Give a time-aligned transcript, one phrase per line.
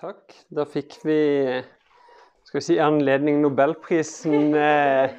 [0.00, 0.32] Takk.
[0.48, 1.20] Da fikk vi
[2.48, 5.12] skal vi si, anledning Nobelprisen eh,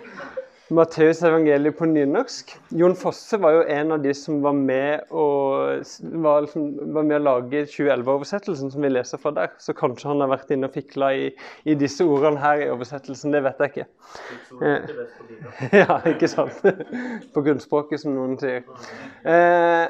[0.74, 2.56] Matteusevangeliet på nynorsk.
[2.80, 5.86] Jon Fosse var jo en av de som var med, og,
[6.24, 6.66] var, liksom,
[6.96, 9.54] var med å lage 2011-oversettelsen som vi leser fra der.
[9.62, 11.29] Så kanskje han har vært inne og fikla i,
[11.61, 13.36] i, disse ordene her i oversettelsen.
[13.36, 13.88] Det vet jeg ikke.
[14.66, 14.93] Eh,
[15.84, 16.57] ja, ikke sant?
[17.36, 18.63] På grunnspråket, som noen sier.
[19.27, 19.86] Eh,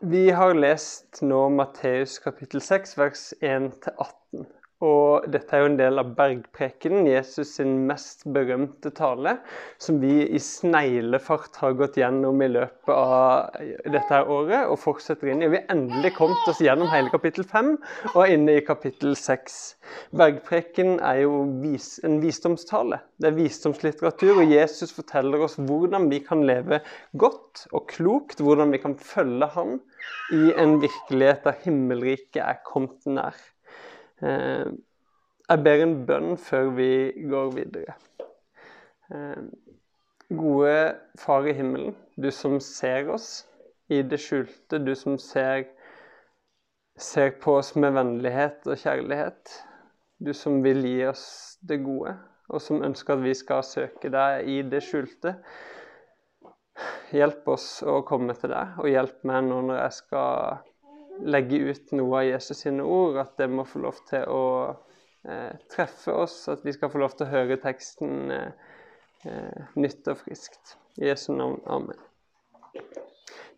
[0.00, 4.46] vi har lest nå Matteus kapittel 6, vers 1-18.
[4.78, 9.32] Og dette er jo en del av bergprekenen, Jesus sin mest berømte tale,
[9.82, 13.58] som vi i sneglefart har gått gjennom i løpet av
[13.90, 15.50] dette året og fortsetter inn i.
[15.50, 17.74] Vi har endelig kommet oss gjennom hele kapittel 5
[18.12, 19.58] og er inne i kapittel 6.
[20.22, 23.02] Bergpreken er jo vis, en visdomstale.
[23.18, 26.84] Det er visdomslitteratur, og Jesus forteller oss hvordan vi kan leve
[27.18, 29.80] godt og klokt, hvordan vi kan følge ham
[30.32, 33.38] i en virkelighet der himmelriket er kommet nær.
[34.22, 34.70] Eh,
[35.48, 36.90] jeg ber en bønn før vi
[37.30, 37.94] går videre.
[39.14, 39.46] Eh,
[40.28, 43.46] gode Far i himmelen, du som ser oss
[43.88, 45.64] i det skjulte, du som ser,
[46.98, 49.54] ser på oss med vennlighet og kjærlighet.
[50.20, 51.24] Du som vil gi oss
[51.62, 52.12] det gode,
[52.48, 55.38] og som ønsker at vi skal søke deg i det skjulte.
[57.14, 60.58] Hjelp oss å komme til deg, og hjelp meg nå når jeg skal
[61.24, 64.44] legge ut noe av Jesus sine ord, at det må få lov til å
[65.24, 68.76] eh, treffe oss, at vi skal få lov til å høre teksten eh,
[69.26, 70.76] eh nytt og friskt.
[70.98, 71.60] I Jesu navn.
[71.66, 72.07] Amen.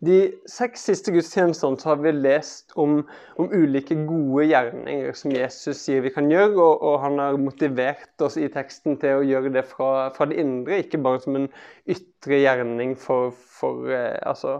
[0.01, 0.15] De
[0.49, 3.03] seks siste gudstjenestene har vi lest om,
[3.37, 8.25] om, ulike gode gjerninger som Jesus sier vi kan gjøre, og, og, han har motivert
[8.25, 11.47] oss i teksten til å gjøre det fra, fra det indre, ikke bare som en
[11.85, 13.29] ytre gjerning for,
[13.59, 14.57] for eh, altså,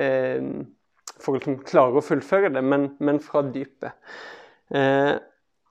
[0.00, 0.40] eh,
[1.18, 3.92] for å liksom klare å fullføre det, men, men fra dypet.
[4.72, 5.14] Eh,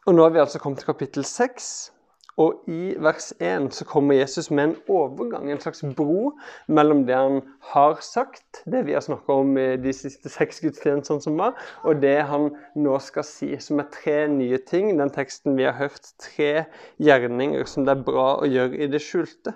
[0.07, 1.89] og nå har vi altså kommet til kapittel seks.
[2.38, 6.35] Og i vers 1 så kommer Jesus med en overgang, en slags bro,
[6.69, 7.39] mellom det han
[7.72, 11.97] har sagt, det vi har snakka om i de siste seks gudstjenestene som var, og
[12.03, 14.91] det han nå skal si, som er tre nye ting.
[15.00, 16.67] Den teksten vi har hørt, tre
[17.01, 19.56] gjerninger som det er bra å gjøre i det skjulte.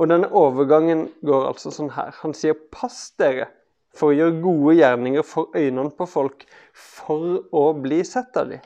[0.00, 2.16] Og denne overgangen går altså sånn her.
[2.22, 3.50] Han sier 'pass dere'
[3.92, 8.64] for å gjøre gode gjerninger for øynene på folk, for å bli sett av dem.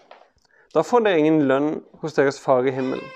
[0.75, 3.10] Da får dere ingen lønn hos deres far i himmelen.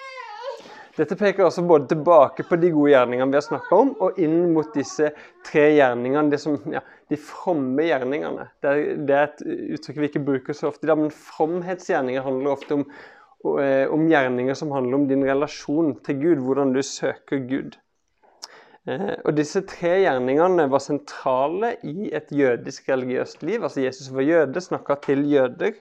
[0.95, 4.53] Dette peker altså både tilbake på de gode gjerningene vi har snakka om, og inn
[4.55, 5.11] mot disse
[5.47, 8.47] tre gjerningene, som, ja, de fromme gjerningene.
[8.63, 12.79] Det er, det er, et uttrykk vi ikke bruker så ofte, men fromhetsgjerninger handler ofte
[12.79, 12.85] om,
[13.59, 17.75] eh, om, gjerninger som handler om din relasjon til Gud, hvordan du søker Gud.
[18.87, 23.65] Eh, og Disse tre gjerningene var sentrale i et jødisk religiøst liv.
[23.67, 25.75] Altså Jesus var jøde, snakka til jøder.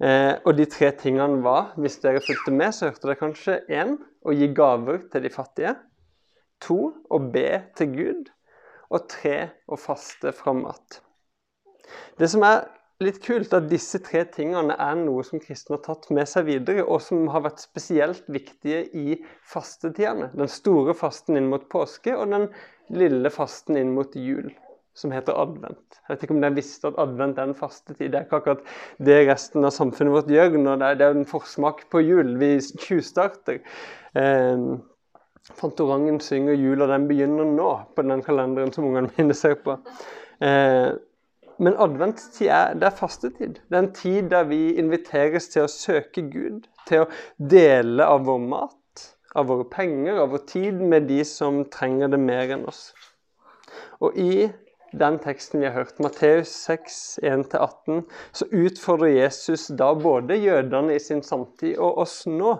[0.00, 3.96] Eh, og de tre tingene var, hvis dere fulgte med, så hørte dere kanskje én
[4.24, 5.74] å gi gaver til de fattige.
[6.66, 6.78] To
[7.10, 8.30] å be til Gud.
[8.92, 9.36] Og tre
[9.66, 11.00] å faste fra mat.
[12.20, 12.66] Det som er
[13.02, 16.46] litt kult, er at disse tre tingene er noe som kristne har tatt med seg
[16.48, 19.16] videre, og som har vært spesielt viktige i
[19.48, 20.30] fastetidene.
[20.36, 22.50] Den store fasten inn mot påske og den
[22.92, 24.52] lille fasten inn mot jul
[24.94, 25.98] som heter advent.
[26.02, 28.10] Jeg vet ikke om dere visste at advent er en fastetid.
[28.12, 28.64] Det er ikke akkurat
[29.00, 30.58] det resten av samfunnet vårt gjør.
[30.58, 32.34] når Det er, det er en forsmak på jul.
[32.40, 33.62] Vi tjuvstarter.
[34.14, 34.66] Eh,
[35.58, 39.74] Fantorangen synger 'Jul', og den begynner nå' på den kalenderen som ungene mine ser på.
[40.40, 40.92] Eh,
[41.58, 43.58] men adventstid er, det er fastetid.
[43.68, 46.66] Det er en tid der vi inviteres til å søke Gud.
[46.88, 49.04] Til å dele av vår mat,
[49.34, 52.90] av våre penger, av vår tid med de som trenger det mer enn oss.
[54.02, 54.48] Og i
[54.92, 61.02] den teksten vi har hørt, Matteus 6, 1-18, så utfordrer Jesus da både jødene i
[61.02, 62.58] sin samtid og oss nå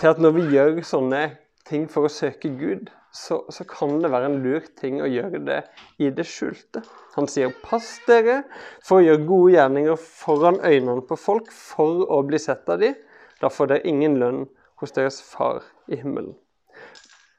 [0.00, 1.22] til at når vi gjør sånne
[1.66, 5.40] ting for å søke Gud, så, så kan det være en lur ting å gjøre
[5.46, 5.60] det
[6.02, 6.82] i det skjulte.
[7.16, 8.42] Han sier 'pass dere
[8.84, 12.98] for å gjøre gode gjerninger foran øynene på folk for å bli sett av dem'.
[13.40, 14.44] Da får dere ingen lønn
[14.80, 16.34] hos deres far i himmelen.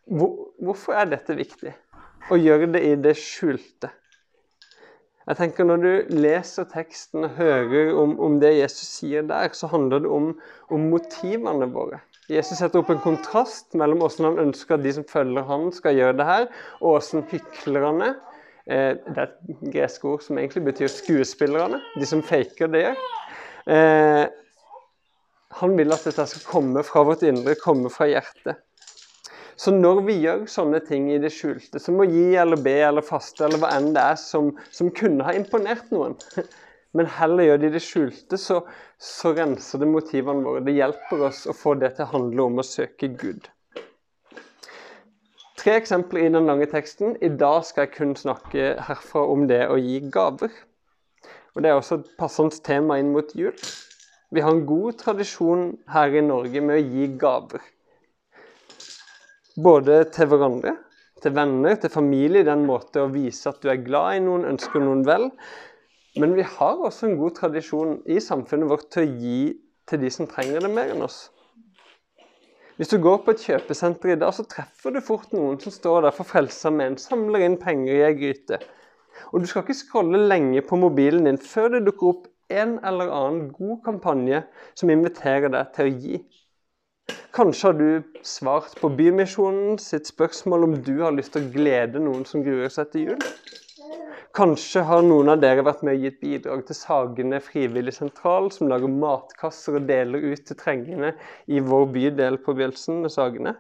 [0.08, 1.74] Hvor, hvorfor er dette viktig?
[2.32, 3.92] Å gjøre det i det skjulte.
[5.28, 9.68] Jeg tenker Når du leser teksten og hører om, om det Jesus sier der, så
[9.72, 10.30] handler det om,
[10.72, 12.00] om, motivene våre.
[12.32, 16.00] Jesus setter opp en kontrast mellom hvordan han ønsker at de som følger han skal
[16.00, 16.48] gjøre det her,
[16.80, 18.10] og hvordan hyklerne
[18.68, 21.82] eh, Det er et gresk ord som egentlig betyr skuespillerne.
[22.00, 22.88] De som faker det.
[23.68, 24.26] Eh,
[25.60, 28.64] han vil at dette skal komme fra vårt indre, komme fra hjertet.
[29.58, 33.06] Så når vi gjør sånne ting i det skjulte, som å gi eller be eller
[33.06, 36.14] faste eller hva enn det er som, som kunne ha imponert noen,
[36.98, 38.60] men heller gjør det i det skjulte, så,
[39.02, 40.62] så renser det motivene våre.
[40.66, 43.50] Det hjelper oss å få det til å handle om å søke Gud.
[45.58, 47.16] Tre eksempler i den lange teksten.
[47.26, 50.54] I dag skal jeg kun snakke herfra om det å gi gaver.
[51.58, 53.58] Og Det er også et passende tema inn mot jul.
[54.30, 57.66] Vi har en god tradisjon her i Norge med å gi gaver.
[59.58, 60.76] Både til hverandre,
[61.24, 62.46] til venner, til familie.
[62.46, 65.32] Den måte å vise at du er glad i noen, ønsker noen vel.
[66.22, 69.42] Men vi har også en god tradisjon i samfunnet vårt til å gi
[69.90, 71.28] til de som trenger det mer enn oss.
[72.78, 76.04] Hvis du går på et kjøpesenter i dag, så treffer du fort noen som står
[76.06, 78.60] der for Frelsesarmeen, samler inn penger i ei gryte.
[79.32, 83.10] Og du skal ikke scrolle lenge på mobilen din før det dukker opp en eller
[83.10, 84.44] annen god kampanje
[84.78, 86.20] som inviterer deg til å gi.
[87.36, 92.00] Kanskje har du svart på Bymisjonen sitt spørsmål om du har lyst til å glede
[92.02, 93.26] noen som gruer seg til jul.
[94.38, 98.92] Kanskje har noen av dere vært med og gitt bidrag til Sagene frivilligsentral, som lager
[98.92, 101.14] matkasser og deler ut til trengende
[101.50, 103.56] i vår bydel på Bjølsen med Sagene.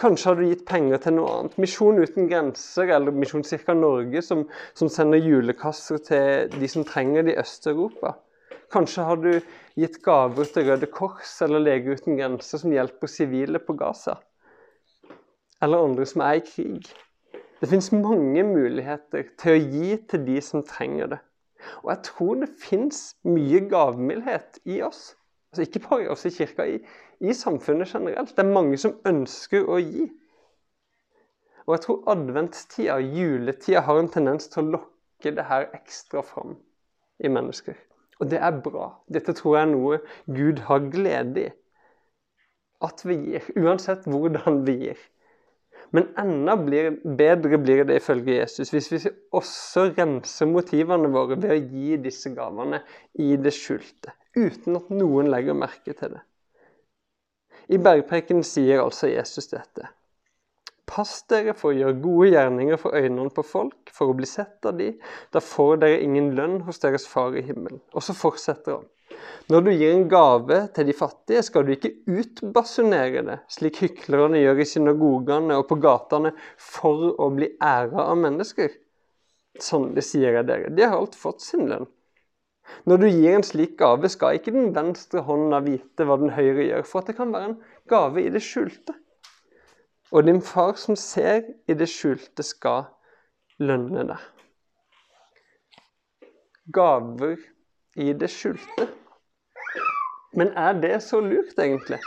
[0.00, 1.56] Kanskje har du gitt penger til noe annet.
[1.60, 4.46] Misjon uten grenser eller Misjon Cirka Norge, som,
[4.76, 8.14] som sender julekasser til de som trenger det i Øst-Europa.
[8.72, 9.32] Kanskje har du
[9.78, 14.16] gitt gaver til Røde Kors eller Leger uten grenser som hjelper sivile på Gaza.
[15.62, 16.88] Eller andre som er i krig.
[17.60, 21.18] Det fins mange muligheter til å gi til de som trenger det.
[21.82, 25.10] Og jeg tror det fins mye gavmildhet i oss.
[25.52, 26.78] Altså ikke bare i oss i kirka, i,
[27.20, 28.32] i samfunnet generelt.
[28.36, 30.08] Det er mange som ønsker å gi.
[31.66, 36.56] Og jeg tror adventstida, juletida, har en tendens til å lokke det her ekstra fram
[37.20, 37.76] i mennesker.
[38.20, 38.90] Og det er bra.
[39.12, 41.48] Dette tror jeg er noe Gud har glede i.
[42.84, 45.00] At vi gir, uansett hvordan vi gir.
[45.96, 49.00] Men enda blir, bedre blir det ifølge Jesus hvis vi
[49.36, 52.82] også renser motivene våre ved å gi disse gavene
[53.18, 56.22] i det skjulte, uten at noen legger merke til det.
[57.70, 59.90] I bergpreken sier altså Jesus dette.
[60.90, 64.66] Pass dere for å gjøre gode gjerninger for øynene på folk, for å bli sett
[64.66, 64.90] av de.
[65.30, 67.78] Da får dere ingen lønn hos deres far i himmelen.
[67.94, 68.88] Og så fortsetter han.
[69.50, 74.38] Når du gir en gave til de fattige, skal du ikke utbasunere det, slik hyklerne
[74.38, 78.74] gjør i synagogene og på gatene, for å bli æra av mennesker.
[79.60, 80.70] Sånn det sier jeg dere.
[80.74, 81.88] De har alt fått sin lønn.
[82.86, 86.68] Når du gir en slik gave, skal ikke den venstre hånda vite hva den høyre
[86.68, 87.60] gjør, for at det kan være en
[87.90, 88.94] gave i det skjulte.
[90.10, 92.88] Og din far som ser i det skjulte, skal
[93.62, 94.24] lønne deg.
[96.74, 97.36] Gaver
[97.96, 98.88] i det skjulte.
[100.34, 101.98] Men er det så lurt, egentlig?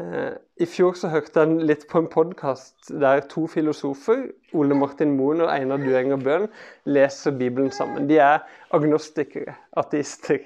[0.00, 5.12] Eh, I fjor så hørte jeg litt på en podkast der to filosofer, Ole Martin
[5.18, 6.48] Moen og Einar Duenger Bøhn,
[6.88, 8.08] leser Bibelen sammen.
[8.08, 8.40] De er
[8.72, 10.40] agnostikere, ateister.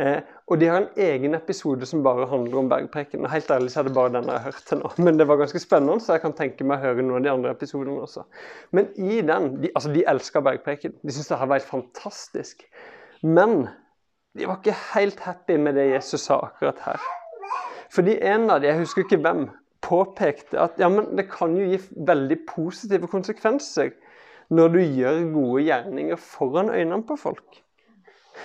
[0.00, 0.20] Eh,
[0.50, 3.26] og de har en egen episode som bare handler om bergpreken.
[3.30, 4.90] Helt ærlig så er det bare den jeg har hørt til nå.
[5.06, 7.32] Men det var ganske spennende, så jeg kan tenke meg å høre noen av de
[7.34, 8.26] andre episodene også.
[8.74, 10.96] Men i den De, altså de elsker bergpreken.
[11.02, 12.64] De syns det her var helt fantastisk.
[13.22, 13.68] Men
[14.34, 17.04] de var ikke helt happy med det Jesus sa akkurat her.
[17.94, 19.46] Fordi en av de, jeg husker ikke hvem,
[19.84, 23.92] påpekte at ja, men det kan jo gi veldig positive konsekvenser
[24.54, 27.63] når du gjør gode gjerninger foran øynene på folk.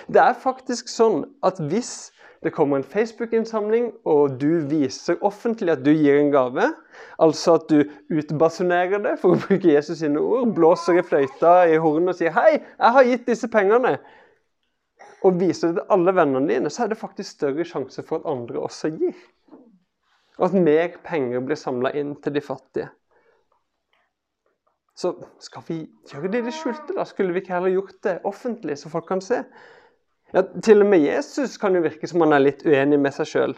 [0.08, 2.10] Det er faktisk sånn at hvis
[2.40, 6.70] det kommer en Facebook-innsamling, og du viser offentlig at du gir en gave,
[7.20, 11.76] altså at du utbasunerer det, for å bruke Jesus sine ord, blåser i fløyta i
[11.76, 13.98] hornet og sier 'Hei, jeg har gitt disse pengene',
[15.22, 18.30] og viser det til alle vennene dine, så er det faktisk større sjanse for at
[18.32, 19.18] andre også gir.
[20.38, 22.88] Og at mer penger blir samla inn til de fattige.
[24.96, 25.76] Så skal vi
[26.08, 27.04] gjøre det i det skjulte, da?
[27.04, 29.42] Skulle vi ikke heller gjort det offentlig, så folk kan se?
[30.34, 33.30] Ja, Til og med Jesus kan jo virke som han er litt uenig med seg
[33.30, 33.56] sjøl.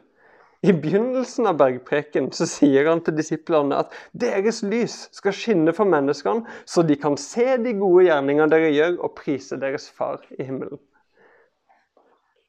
[0.63, 5.91] I begynnelsen av bergpreken så sier han til disiplene at deres lys skal skinne for
[5.91, 10.47] menneskene, så de kan se de gode gjerningene dere gjør, og prise deres far i
[10.47, 10.79] himmelen.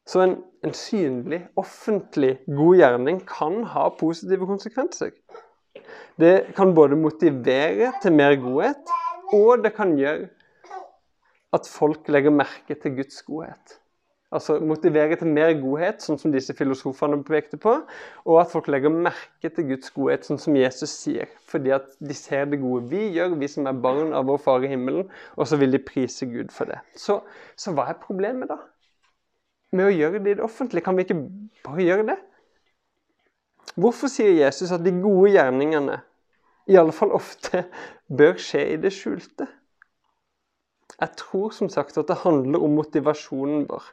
[0.05, 5.15] Så en, en synlig, offentlig god gjerning kan ha positive konsekvenser.
[6.21, 8.93] Det kan både motivere til mer godhet,
[9.33, 10.29] og det kan gjøre
[11.53, 13.79] at folk legger merke til Guds godhet.
[14.33, 17.75] Altså motivere til mer godhet, sånn som disse filosofene pekte på.
[18.25, 21.29] Og at folk legger merke til Guds godhet, sånn som Jesus sier.
[21.51, 24.65] Fordi at de ser det gode vi gjør, vi som er barn av vår Far
[24.65, 25.05] i himmelen.
[25.37, 26.81] Og så vil de prise Gud for det.
[26.97, 27.19] Så,
[27.55, 28.57] så hva er problemet, da?
[29.73, 30.85] Med å gjøre det i det offentlige?
[30.85, 31.21] Kan vi ikke
[31.65, 32.19] bare gjøre det?
[33.79, 36.01] Hvorfor sier Jesus at de gode gjerningene
[36.69, 37.65] i alle fall ofte
[38.09, 39.47] bør skje i det skjulte?
[41.00, 43.88] Jeg tror som sagt at det handler om motivasjonen vår.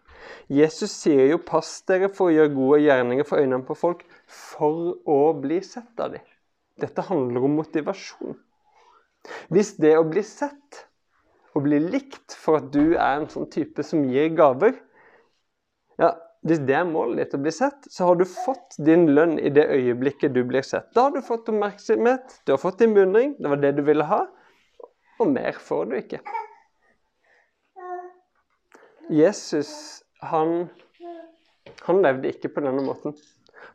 [0.53, 4.95] Jesus sier jo 'pass dere for å gjøre gode gjerninger for øynene på folk' for
[5.09, 6.25] å bli sett av dem.
[6.81, 8.37] Dette handler om motivasjon.
[9.49, 10.87] Hvis det å bli sett
[11.55, 14.77] og bli likt for at du er en sånn type som gir gaver
[16.01, 19.35] ja, Hvis det er målet ditt, å bli sett, så har du fått din lønn
[19.37, 20.87] i det øyeblikket du blir sett.
[20.97, 24.07] Da har du fått oppmerksomhet, du har fått din beundring, det var det du ville
[24.09, 24.23] ha,
[25.21, 26.23] og mer får du ikke.
[29.11, 29.71] Jesus
[30.23, 30.69] han,
[31.87, 33.15] han levde ikke på denne måten.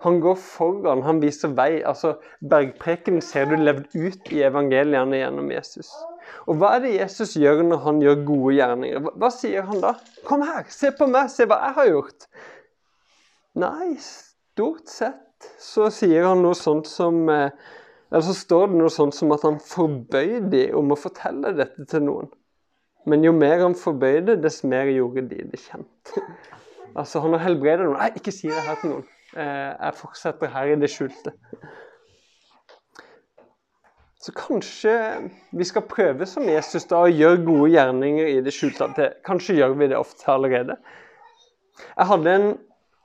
[0.05, 1.81] Han går foran, han viser vei.
[1.85, 2.15] altså
[2.49, 5.91] Bergpreken ser du levd ut i evangeliene gjennom Jesus.
[6.45, 9.07] Og hva er det Jesus gjør når han gjør gode gjerninger?
[9.15, 9.95] Hva, sier han da?
[10.25, 12.27] 'Kom her, se på meg, se hva jeg har gjort'.
[13.55, 17.51] Nei, stort sett så sier han noe sånt som eh,
[18.11, 21.87] Eller så står det noe sånt som at han forbød dem om å fortelle dette
[21.89, 22.29] til noen.
[23.05, 26.15] Men jo mer han forbøyde, dess mer gjorde de det kjent.
[26.99, 27.99] altså, han har helbredet noen.
[28.01, 29.09] Nei, ikke si det her til noen.
[29.35, 31.35] Eh, jeg fortsetter her i det skjulte.
[34.25, 34.93] Så kanskje
[35.53, 39.11] vi skal prøve som Jesus da, å gjøre gode gjerninger i det skjulte.
[39.27, 40.79] Kanskje gjør vi det ofte allerede.
[41.91, 42.47] Jeg hadde en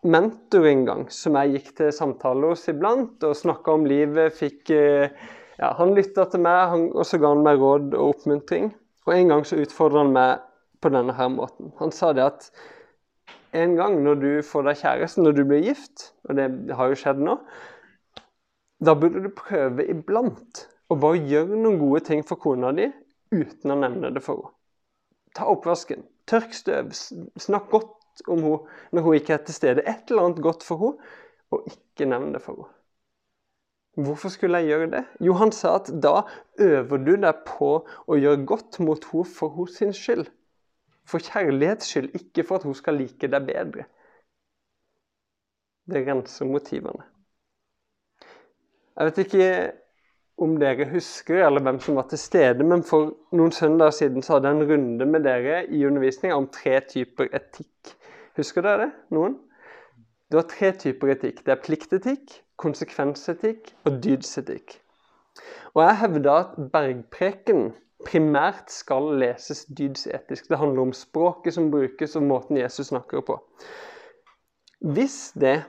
[0.09, 4.33] mentor en gang som jeg gikk til samtale hos iblant og snakka om livet.
[4.39, 5.13] Fikk, eh,
[5.61, 8.71] ja, han lytta til meg, og så ga han meg råd og oppmuntring.
[9.09, 10.45] Og En gang så utfordra han meg
[10.81, 11.73] på denne her måten.
[11.81, 12.51] Han sa det at
[13.57, 16.99] en gang når du får deg kjæreste, når du blir gift, og det har jo
[16.99, 17.37] skjedd nå,
[18.81, 22.89] da burde du prøve iblant å bare gjøre noen gode ting for kona di
[23.35, 24.57] uten å nevne det for henne.
[25.37, 26.91] Ta oppvasken, tørk støv,
[27.39, 29.85] snakk godt om henne når hun ikke er til stede.
[29.87, 31.11] Et eller annet godt for henne,
[31.55, 32.80] og ikke nevn det for henne.
[33.99, 35.05] Hvorfor skulle jeg gjøre det?
[35.21, 36.23] Jo, han sa at da
[36.63, 40.29] øver du deg på å gjøre godt mot henne for hennes skyld.
[41.11, 43.89] For kjærlighets skyld, ikke for at hun skal like deg bedre.
[45.91, 47.03] Det renser motivene.
[48.95, 49.51] Jeg vet ikke
[50.41, 54.37] om dere husker, eller hvem som var til stede, men for noen søndager siden så
[54.37, 57.95] hadde jeg en runde med dere i undervisninga om tre typer etikk.
[58.39, 58.91] Husker dere det?
[59.17, 59.37] Noen?
[60.31, 61.43] Det var tre typer etikk.
[61.45, 64.79] Det er pliktetikk, konsekvensetikk og dydsetikk.
[65.75, 67.71] Og jeg hevder at bergpreken
[68.07, 70.49] primært skal leses dydsetisk.
[70.49, 73.37] Det handler om språket som brukes, og måten Jesus snakker på.
[74.81, 75.61] Hvis det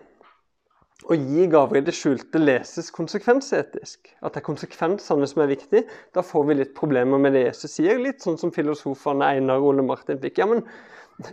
[1.09, 5.83] å gi gaver i det skjulte leses konsekvensetisk, at det er konsekvensene som er viktig,
[6.15, 7.99] da får vi litt problemer med det Jesus sier.
[7.99, 10.39] Litt sånn som filosofene Einar og Ole Martin fikk.
[10.39, 10.63] Ja, men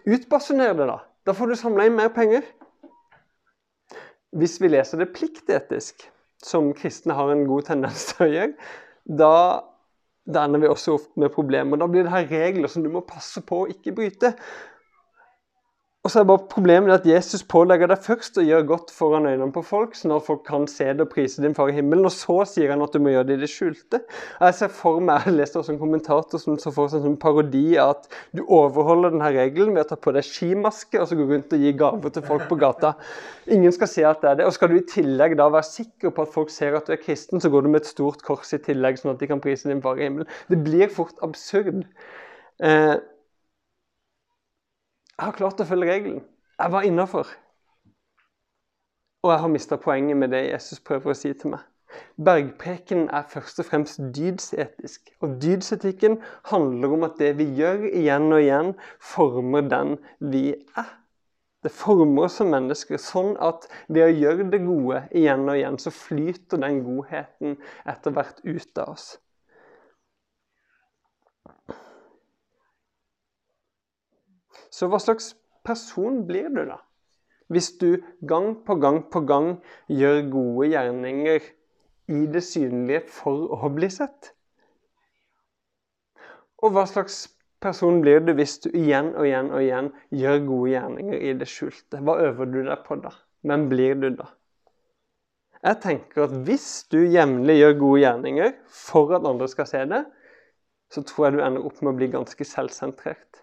[0.08, 0.98] utbasuner det, da.
[1.28, 2.46] Da får du samla inn mer penger.
[4.36, 6.04] Hvis vi leser det pliktetisk,
[6.44, 8.70] som kristne har en god tendens til å gjøre,
[9.18, 9.34] da,
[10.28, 11.80] da ender vi også ofte med problemer.
[11.80, 14.34] Da blir det her regler som du må passe på å ikke bryte.
[16.08, 19.52] Og så er bare Problemet at Jesus pålegger deg først å gjøre godt foran øynene
[19.52, 22.14] på folk, sånn at folk kan se det og prise din far i himmelen, og
[22.14, 24.00] så sier han at du må gjøre det i det skjulte.
[24.40, 27.18] Jeg ser for meg, jeg leste også en kommentator som så for seg en sånn
[27.20, 31.18] parodi av at du overholder denne regelen ved å ta på deg skimaske og så
[31.18, 32.94] gå rundt og gi gaver til folk på gata.
[33.58, 34.48] Ingen skal se at det er det.
[34.48, 37.02] Og skal du i tillegg da være sikker på at folk ser at du er
[37.04, 39.68] kristen, så går du med et stort kors i tillegg, sånn at de kan prise
[39.68, 40.32] din far i himmelen.
[40.48, 41.84] Det blir fort absurd.
[42.64, 42.96] Eh,
[45.18, 46.20] jeg har klart å følge regelen.
[46.58, 47.30] Jeg var innafor.
[49.26, 51.64] Og jeg har mista poenget med det Jesus prøver å si til meg.
[52.22, 55.10] Bergpreken er først og fremst dydsetisk.
[55.24, 56.20] Og dydsetikken
[56.52, 58.72] handler om at det vi gjør igjen og igjen,
[59.02, 60.94] former den vi er.
[61.66, 65.78] Det former oss som mennesker sånn at ved å gjøre det gode igjen og igjen,
[65.82, 67.58] så flyter den godheten
[67.90, 69.16] etter hvert ut av oss.
[74.70, 75.32] Så hva slags
[75.66, 76.80] person blir du, da?
[77.48, 79.54] Hvis du gang på gang på gang
[79.88, 81.46] gjør gode gjerninger
[82.12, 84.34] i det synlige for å bli sett?
[86.60, 87.22] Og hva slags
[87.62, 91.48] person blir du hvis du igjen og igjen og igjen gjør gode gjerninger i det
[91.48, 92.02] skjulte?
[92.04, 93.14] Hva øver du deg på da?
[93.48, 94.28] Hvem blir du da?
[95.64, 100.04] Jeg tenker at hvis du jevnlig gjør gode gjerninger for at andre skal se det,
[100.92, 103.42] så tror jeg du ender opp med å bli ganske selvsentrert.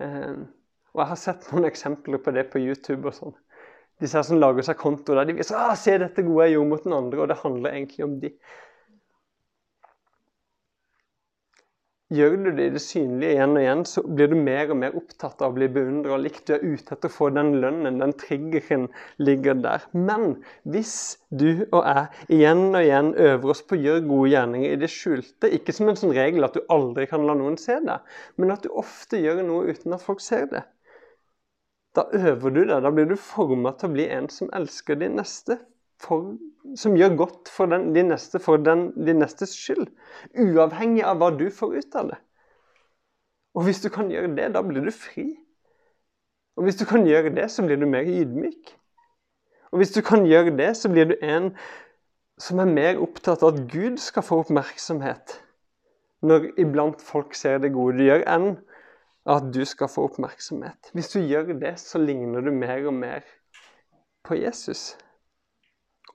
[0.00, 0.46] Ehm,
[0.94, 3.36] og jeg har sett noen eksempler på det på YouTube og sånn.
[4.00, 6.70] Disse her som lager seg konto der de viser ah, 'Se dette gode jeg gjorde
[6.72, 8.32] mot den andre', og det handler egentlig om de.
[12.10, 14.96] Gjør du det i det synlige igjen og igjen, så blir du mer og mer
[14.98, 16.42] opptatt av å bli beundra og likt.
[16.48, 18.88] Du er ute etter å få den lønnen, den triggeren
[19.22, 19.84] ligger der.
[19.94, 20.96] Men hvis
[21.30, 24.90] du og jeg igjen og igjen øver oss på å gjøre gode gjerninger i det
[24.90, 28.00] skjulte, ikke som en sånn regel at du aldri kan la noen se det,
[28.42, 30.66] men at du ofte gjør noe uten at folk ser det,
[31.94, 32.80] da øver du deg.
[32.82, 35.60] Da blir du forma til å bli en som elsker din neste
[36.00, 36.34] for,
[36.76, 39.86] som gjør godt for den, de neste for den, de nestes skyld.
[40.38, 42.18] Uavhengig av hva du får ut av det.
[43.58, 45.26] Og hvis du kan gjøre det, da blir du fri.
[46.56, 48.74] Og hvis du kan gjøre det, så blir du mer ydmyk.
[49.70, 51.52] Og hvis du kan gjøre det, så blir du en
[52.40, 55.36] som er mer opptatt av at Gud skal få oppmerksomhet
[56.26, 58.50] når iblant folk ser det gode du gjør, enn
[59.30, 60.90] at du skal få oppmerksomhet.
[60.96, 63.24] Hvis du gjør det, så ligner du mer og mer
[64.28, 64.98] på Jesus.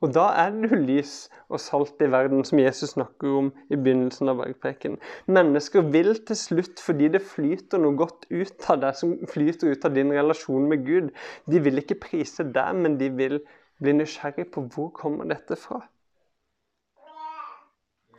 [0.04, 4.32] Og da er du lys og salt i verden, som Jesus snakker om i begynnelsen
[4.32, 4.98] av bergpreken.
[5.32, 9.88] Mennesker vil til slutt, fordi det flyter noe godt ut av deg, som flyter ut
[9.88, 11.12] av din relasjon med Gud,
[11.48, 13.40] de vil ikke prise deg, men de vil
[13.82, 15.82] bli nysgjerrig på hvor kommer dette fra.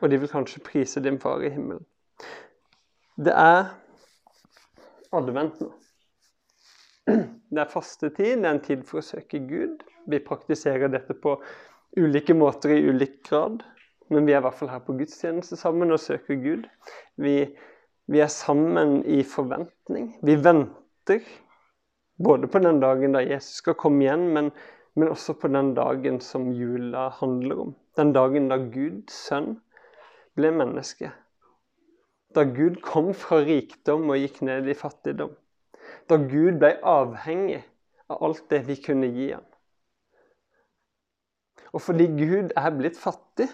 [0.00, 1.84] Og de vil kanskje prise din far i himmelen.
[3.16, 3.70] Det er
[5.16, 5.70] advent nå.
[7.06, 9.84] Det er fastetid, det er en tid for å søke Gud.
[10.10, 11.36] Vi praktiserer dette på
[11.96, 13.62] ulike måter i ulik grad.
[14.10, 16.66] Men vi er i hvert fall her på gudstjeneste sammen og søker Gud.
[17.22, 17.36] Vi,
[18.10, 20.12] vi er sammen i forventning.
[20.26, 21.22] Vi venter
[22.22, 24.50] både på den dagen da Jesus skal komme igjen, men,
[24.98, 27.72] men også på den dagen som jula handler om.
[27.98, 29.56] Den dagen da Guds sønn,
[30.36, 31.14] ble menneske.
[32.36, 35.32] Da Gud kom fra rikdom og gikk ned i fattigdom
[36.08, 37.62] da Gud ble avhengig
[38.08, 39.44] av alt det vi kunne gi ham.
[41.74, 43.48] Og fordi Gud er blitt fattig,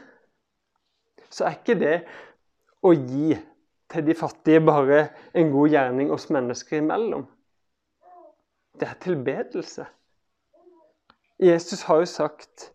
[1.32, 1.97] så er ikke det
[2.85, 3.32] å gi
[3.92, 7.25] til de fattige bare en god gjerning oss mennesker imellom.
[8.80, 9.87] Det er tilbedelse.
[11.42, 12.68] Jesus har jo sagt,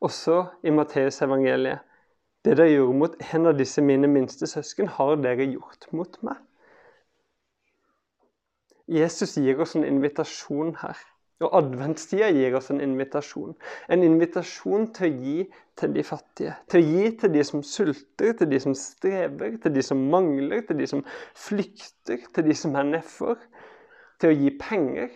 [0.00, 1.84] også i Matteusevangeliet,
[2.44, 6.38] det dere gjorde mot en av disse mine minste søsken, har dere gjort mot meg.
[8.88, 10.98] Jesus gir oss en invitasjon her.
[11.44, 13.52] Og adventstida gir oss en invitasjon.
[13.92, 15.36] En invitasjon til å gi
[15.78, 16.56] til de fattige.
[16.72, 20.64] Til å gi til de som sulter, til de som strever, til de som mangler,
[20.66, 21.04] til de som
[21.38, 23.38] flykter, til de som er nedfor.
[24.18, 25.12] Til å gi penger,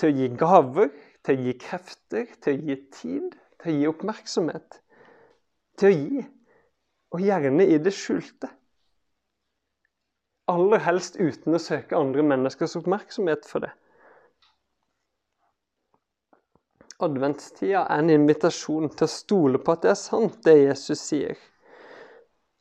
[0.00, 0.94] til å gi gaver,
[1.26, 4.80] til å gi krefter, til å gi tid, til å gi oppmerksomhet.
[5.78, 6.24] Til å gi,
[7.12, 8.48] og gjerne i det skjulte.
[10.48, 13.74] Aller helst uten å søke andre menneskers oppmerksomhet for det.
[17.04, 21.36] Adventstida er en invitasjon til å stole på at det er sant, det Jesus sier.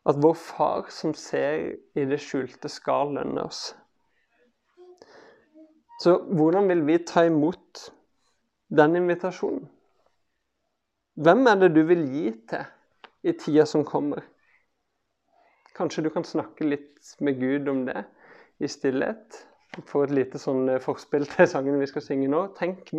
[0.08, 3.72] At vår Far som ser i det skjulte, skal lønne oss.
[6.04, 7.88] Så hvordan vil vi ta imot
[8.70, 9.66] den invitasjonen?
[11.18, 12.68] Hvem er det du vil gi til
[13.26, 14.22] i tida som kommer?
[15.78, 18.04] Kanskje du kan snakke litt med Gud om det
[18.58, 19.44] i stillhet.
[19.86, 22.48] Få et lite sånn eh, forspill til sangen vi skal synge nå.
[22.58, 22.94] Tenk,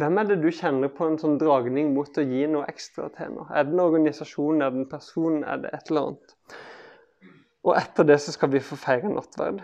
[0.00, 3.34] Hvem er det du kjenner på en sånn dragning mot å gi noe ekstra til
[3.34, 3.44] nå?
[3.52, 6.32] Er det en organisasjon, er det en person, er det et eller annet?
[7.62, 9.60] Og etter det så skal vi få feire nattverd.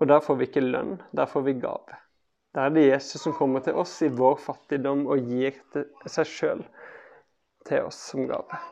[0.00, 2.00] Og der får vi ikke lønn, der får vi gave.
[2.56, 5.60] Der er det Jesus som kommer til oss i vår fattigdom og gir
[6.08, 6.64] seg sjøl
[7.68, 8.62] til oss som gave.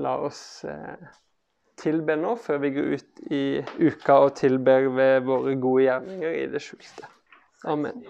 [0.00, 1.08] La oss eh,
[1.82, 3.42] tilbe nå før vi går ut i
[3.82, 7.10] uka og tilber ved våre gode gjerninger i det skjulte.
[7.68, 8.04] Amen.